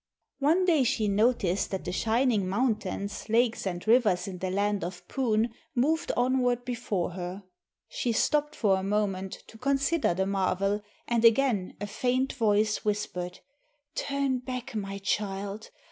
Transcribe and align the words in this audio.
One 0.39 0.65
day 0.65 0.83
she 0.83 1.07
noticed 1.07 1.69
that 1.69 1.85
the 1.85 1.91
shining 1.91 2.49
mountains, 2.49 3.29
lakes, 3.29 3.67
and 3.67 3.87
rivers 3.87 4.27
in 4.27 4.39
the 4.39 4.49
land 4.49 4.83
of 4.83 5.07
Poon 5.07 5.53
moved 5.75 6.11
onward 6.17 6.65
before 6.65 7.11
her. 7.11 7.43
She 7.87 8.11
stopped 8.11 8.55
for 8.55 8.77
a 8.77 8.83
moment 8.83 9.43
to 9.45 9.59
consider 9.59 10.15
the 10.15 10.25
marvel 10.25 10.81
and 11.07 11.23
again 11.23 11.75
a 11.79 11.85
faint 11.85 12.33
voice 12.33 12.83
whispered, 12.83 13.41
"Turn 13.95 14.39
back, 14.39 14.73
my 14.73 14.97
child! 14.97 15.69